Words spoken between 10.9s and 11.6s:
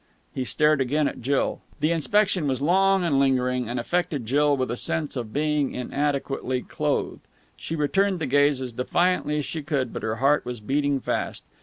fast.